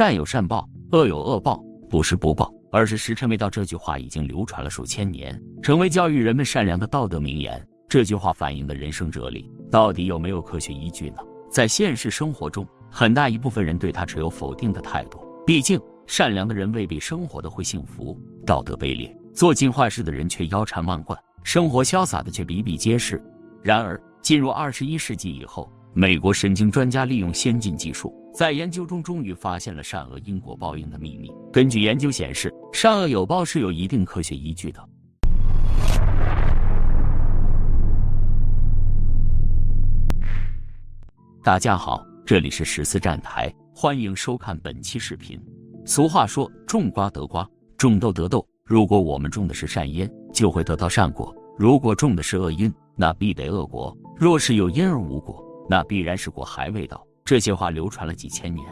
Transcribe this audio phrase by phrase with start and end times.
[0.00, 3.50] 善有善报，恶有恶报，不是不报，而是时辰未到。
[3.50, 7.62] 这句话已经流传了数千年，成为教育人们善良的道德名言。
[7.86, 11.16] 这句话反映的人生哲理，到底有没有科学依据呢？
[11.50, 15.20] 在现实生活中，很大一部分人对他持有否定的态度。
[15.46, 23.22] 毕竟，善良的人未必生活的会幸福，道德卑劣、做尽坏事的人却腰缠万贯，生活潇洒的却比比皆是。
[23.62, 31.28] 然而，进入二十一世纪以后，美国神经专家利用先进技术，在研究中终于发现了善恶因果报应的秘密。
[31.52, 34.80] 根据研究显示，善恶有报是有一定科学依据的。
[41.42, 45.42] 大家好，这里是十四站台，欢迎收看本期视频。
[45.84, 47.44] 俗话说，种瓜得瓜，
[47.76, 48.46] 种豆得豆。
[48.64, 53.96] 如果我们种的是善因，就会得到善果；如果种的是恶因，那必得恶果。
[54.16, 55.44] 若是有因而无果。
[55.70, 57.00] 那必然是果还未到。
[57.24, 58.66] 这些话流传了几千年，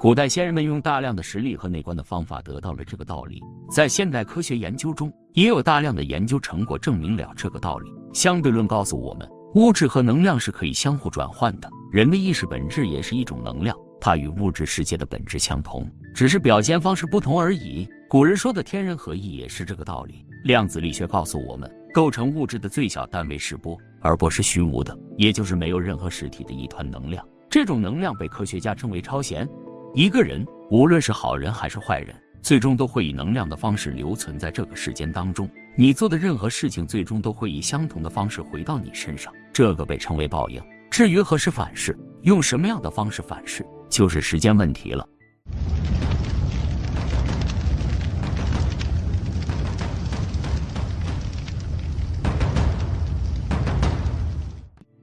[0.00, 3.40] 古代先人们用大量的实例和内观的方法得到了这个道理。
[3.70, 7.88] 在现代科学研究中，也有大量的研究成果证明了这个道理。
[8.12, 11.70] 相对论告诉我们，物质和能量是可以相互转换的。
[11.92, 17.88] 人的意识本质也是一种能量，它与物质世界的本质相同，只是表现方式不同而已。
[18.08, 20.26] 古人说的天人合一也是这个道理。
[20.42, 23.76] 量子力学告诉我们，构成物质的最小单位是波。
[24.02, 27.22] 而不是虚无的，也就是没有任何实体的一团能量。
[27.50, 29.46] 这种能量被科学家称为超弦。
[29.94, 35.46] 一个人无论是好人还是坏人，最终都会以能量的方式留存在这个世间当中。
[35.76, 39.30] 你做的任何事情，最终都会以相同的方式回到你身上。
[39.52, 40.62] 这个被称为报应。
[40.90, 45.06] 至于何时反噬，用什么样的方式反噬，就是时间问题了。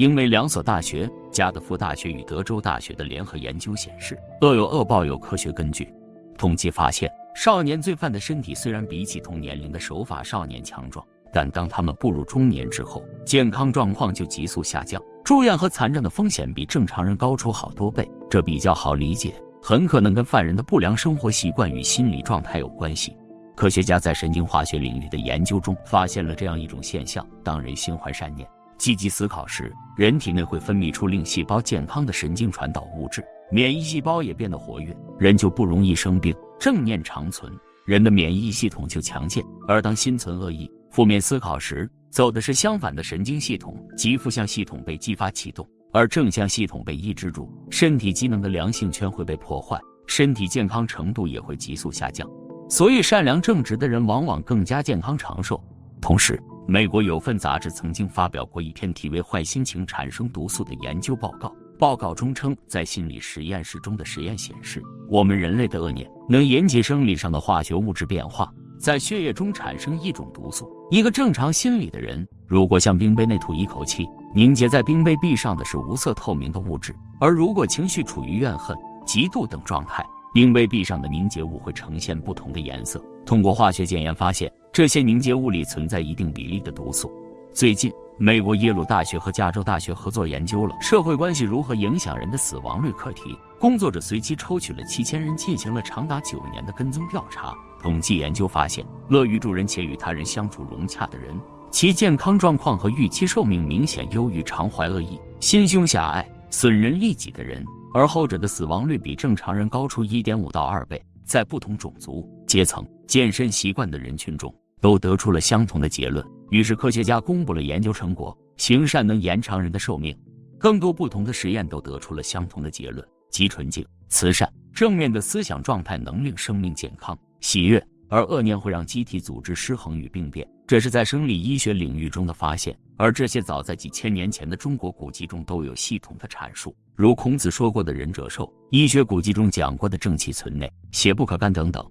[0.00, 5.92] 因为两所大学——加德福大学与德州大学的联合研究显示，恶有恶报有科学根据。
[6.38, 18.10] 统计发现，少年罪犯的身体虽然比起同年龄的守法少年强壮，但当他们步入中年之后，健康状况就急速下降，住院和残障的风险比正常人高出好多倍。
[18.30, 23.14] 这比较好理解，很可能跟犯人的不良生活习惯与心理状态有关系。
[23.54, 28.48] 科学家在神经化学领域的研究中发现了这样一种现象：当人心怀善念。
[28.80, 36.34] 积极思考时，人体内会分泌出令细胞健康的神经传导物质，免疫细胞也变得活跃，人就不容易生病。
[36.58, 37.52] 正念长存，
[37.84, 39.44] 人的免疫系统就强健。
[39.68, 52.26] 而当心存恶意、负面思考时，走的是相反的神经系统，即负向系统被激发启动，而正向系统被抑制住，身体机能的良性圈会被破坏，身体健康程度也会急速下降。
[52.70, 55.62] 所以，善良正直的人往往更加健康长寿。
[56.00, 61.52] 同时，美国有份杂志曾经发表过一篇题为《坏心情产生毒素》的研究报告。
[61.78, 70.70] 报告中称，在心理实验室中的实验显示，我们人类的恶念能引起生理上的化学物质变化，在血液中产生一种毒素。
[70.90, 80.04] 一个正常心理的人，如果向冰杯内吐一口气，凝结在冰杯壁上的是无色透明的物质；而如果情绪处于怨恨、嫉妒等状态，
[80.34, 83.02] 冰杯壁上的凝结物会呈现不同的颜色。
[83.24, 84.52] 通过化学检验发现。
[84.72, 87.10] 这些凝结物里存在一定比例的毒素。
[87.52, 93.36] 最近，美国耶鲁大学和加州大学合作研究了社会关系如何影响人的死亡率课题。
[93.58, 97.52] 工作者随机抽取了七千人，进行了长达九年的跟踪调查。
[97.82, 101.34] 统计研究发现，乐于助人且与他人相处融洽的人，
[101.72, 111.02] 其健康状况和预期寿命明显优于常怀恶意、心胸狭隘、损人利己的人，而后者的死亡率比正常人高出一点五到二倍。
[111.24, 114.52] 在不同种族、阶层、健身习惯的人群中。
[114.80, 120.18] 都得出了相同的结论，于是科学家公布了研究成果：行善能延长人的寿命。
[120.58, 130.48] 更多不同的实验都得出了相同的结论，即纯净、慈善、正面的思想状态能令生命健康、喜悦，而恶念会让机体组织失衡与病变。
[130.66, 141.86] 这是在生理医学领域中的发现，而这些早在几千年前的中国古籍中都有系统的阐述，如孔子说过的“仁者寿”，医学古籍中讲过的“正气存内，邪不可干”等等。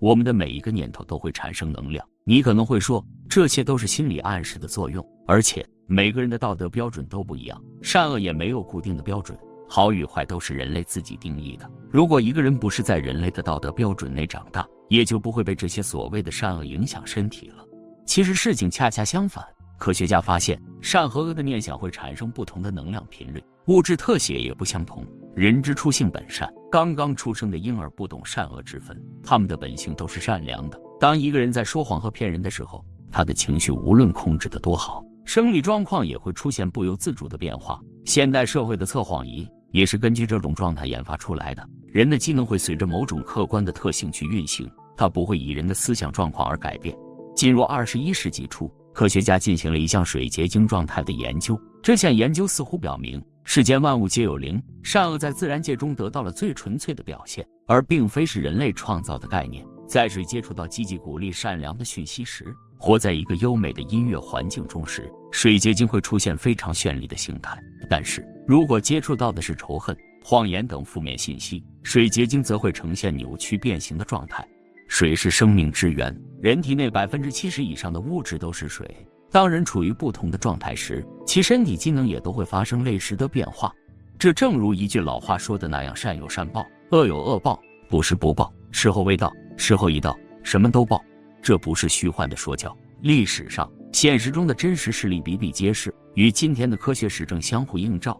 [0.00, 2.06] 我们的每一个念头都会产生能量。
[2.24, 11.70] 你可能会说，这些都是心理暗示的作用，而且每个人的道德标准都不一样，善恶也没有固定的标准，好与坏都是人类自己定义的。
[11.90, 17.64] 如果一个人不是在人类的道德标准内长大，也就不会被这些所谓的善恶影响身体了。
[18.04, 19.42] 其实事情恰恰相反，
[19.84, 25.06] 科学家发现，善和恶的念想会产生不同的能量频率，物质特写也不相同。
[25.36, 30.80] 人之初性本善，刚刚出生的婴儿不懂善恶之分，他们的本性都是善良的。
[30.98, 32.82] 当一个人在说谎和骗人的时候，
[33.12, 37.78] 他的情绪无论控制的多好，生理状况也会出现不由自主的变化。
[38.06, 41.62] 现代社会的测谎仪也是根据这种状态研发出来的。
[41.88, 44.66] 人的机能会随着某种客观的特性去运行，
[44.96, 46.96] 它不会以人的思想状况而改变。
[47.36, 51.60] 进入二十一世纪初，科学家进行了一项水结晶状态的研究。
[51.82, 59.66] 这项研究似乎表明，世间万物皆有灵，善恶在自然界中得到了最纯粹的表现，而并非是人类创造的概念。
[59.86, 62.46] 在水接触到积极鼓励善良的讯息时，
[62.78, 67.58] 活在一个优美的音乐环境中时，水结晶会出现非常绚丽的形态。
[67.90, 74.46] 但是如果接触到的是仇恨、谎言等负面信息，水结晶则会呈现扭曲变形的状态。
[74.94, 78.88] 水是生命之源，人体内百分之七十以上的物质都是水。
[79.28, 83.74] 当人处于不同的状态时，其身体机能也都会发生类似的变化。
[84.20, 91.04] 这正如一句老话说的那样：“善有善报，恶有恶报，不是不报，时候未到，时候一到，什么都报。”
[91.42, 98.16] 这不是虚幻的说教，历史上、现实中的真实事例比比皆是，与今天的科学实证相互映照。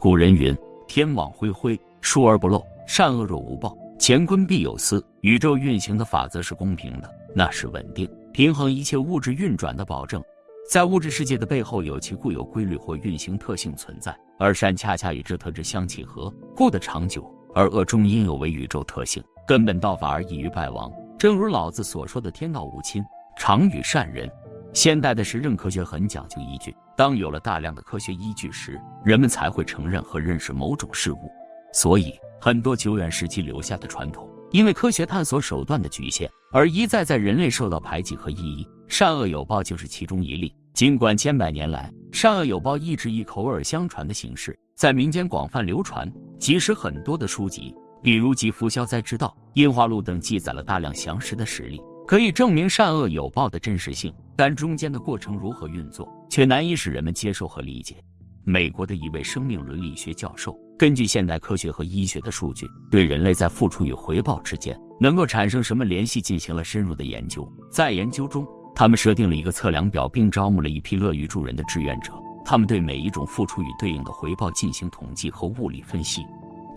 [0.00, 0.56] 古人云
[0.86, 10.22] ：“天网恢恢，疏而不漏；善恶若无报，乾坤必有私。”宇宙运行的法则是公平的，那是稳定、平衡一切物质运转的保证。
[10.70, 17.20] 在物质世界的背后，有其固有规律或运行特性存在，而善恰恰与这特质相契合，故得长久；
[17.52, 20.92] 而恶终因有违宇宙特性，根本道法而易于败亡。
[21.18, 23.04] 正如老子所说的“天道无亲，
[23.36, 24.30] 常与善人”。
[24.72, 31.30] 现代的实证科学很讲究依据，当有了大量的科学依据时，人们才会承认和认识某种事物。
[31.72, 38.68] 所以，很多久远时期留下的传统，因为科学探索手段的局限，而一再在人类受到排挤和异议。
[38.88, 40.52] 善恶有报就是其中一例。
[40.74, 47.72] 尽管千百年来，善恶有报一直以口耳相传的形式在民间广泛流传，即使很多的书籍，
[48.02, 51.80] 比如《吉福消灾之道》《印花录》等，记载了大量详实的实例。
[52.08, 57.96] 可以证明善恶有报的真实性，但中间的过程如何运作，却难以使人们接受和理解。
[58.44, 67.46] 美国的一位生命伦理学教授，根据现代科学和医学的数据，对人类在付出与回报之间能够产生什么联系进行了深入的研究。
[67.70, 72.14] 在研究中，他们设定了一个测量表，并招募了一批乐于助人的志愿者。
[72.42, 76.24] 他们对每一种付出与对应的回报进行统计和物理分析。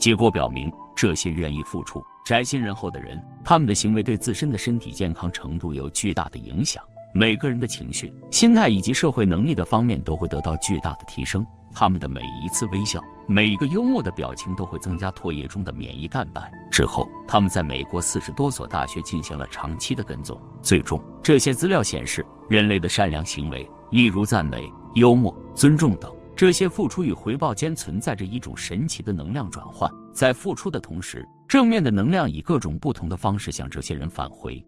[0.01, 6.83] 结果表明，这些愿意付出、宅心仁厚的人，他们的行为对自身的身体健康程度有巨大的影响。
[7.13, 11.45] 每个人的情绪、心态以及社会能力的方面都会得到巨大的提升。
[11.71, 16.51] 他们的每一次微笑、每一个幽默的表情都会增加唾液中的免疫蛋白。
[16.71, 20.35] 之后，他们在美国四十多所大学进行了长期的跟踪。
[20.63, 26.11] 最终，这些资料显示，人类的善良行为，例如赞美、幽默、尊重等。
[26.35, 34.63] 这些付出与回报间存在着一种神奇的能量转换，在付出的同时，正面的能量以各种不同的方式向这些人返回。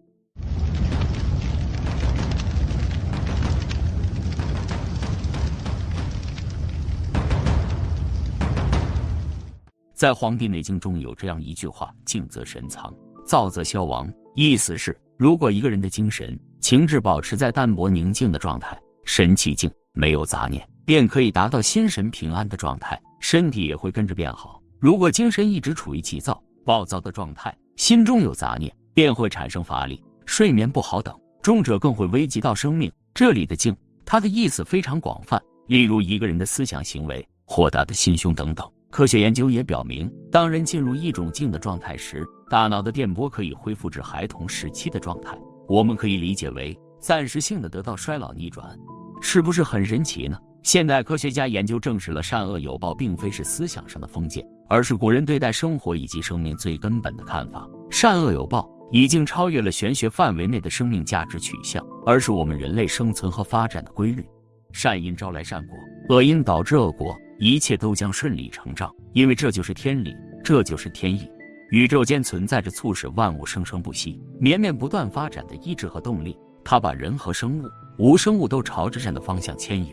[9.94, 12.92] 在《黄帝内经》中有这样一句话：“静则神藏，
[13.24, 20.68] 躁则消亡。”意思是，如果一个人的精神情志保持在淡泊宁静的状态，神气静，没有杂念。
[20.84, 24.60] 便可以达到心神平安的状态，身体也会跟着变好。
[24.78, 32.92] 如果精神一直处于急躁、暴躁的状态，心中有杂念，便会产生乏力、睡眠不好等，重者更会危及到生命。
[33.14, 33.74] 这里的静，
[34.04, 38.68] 它的意思非常广泛，例如一个人的思想行为、豁达的心胸等等。
[38.90, 45.36] 科学研究也表明，当人进入一种静的状态时，大脑的电波可以恢复至孩童时期的状态。
[45.66, 48.78] 我们可以理解为暂时性的得到衰老逆转，
[49.20, 50.38] 是不是很神奇呢？
[50.64, 57.68] 现代科学家研究证实了善恶有报并非是思想上的封建，而是古人对待生活以及生命最根本的看法。
[57.90, 64.24] 善恶有报已经超越了玄学范围内的生命价值取向，而是我们人类生存和发展的规律。
[64.72, 65.76] 善因招来善果，
[66.08, 71.30] 恶因导致恶果，一切都将顺理成章，因为这就是天理，这就是天意。
[71.72, 77.68] 宇宙间存在着促使万物生生不息、绵绵不断发展的意志和动力，它把人和生物、
[77.98, 79.92] 无生物都朝着善的方向牵引。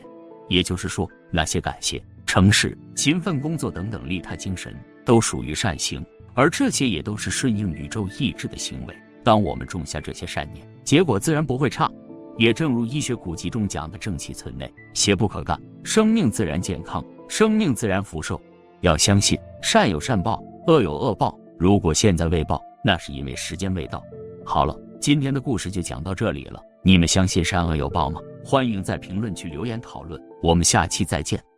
[0.49, 8.95] 也就是说，那些感谢、诚实、勤奋工作等等利他精神，都属于善行，而这些也都是顺应宇宙意志的行为。
[9.23, 11.89] 当我们种下这些善念，结果自然不会差。
[12.37, 18.41] 也正如医学古籍中讲的“正气存内，邪不可干”，生命自然健康，生命自然福寿。
[18.79, 21.37] 要相信善有善报，恶有恶报。
[21.59, 24.01] 如果现在未报，那是因为时间未到。
[24.43, 26.59] 好了，今天的故事就讲到这里了。
[26.83, 28.19] 你们相信善恶有报吗？
[28.43, 31.50] 欢迎在评论区留言讨论，我们下期再见。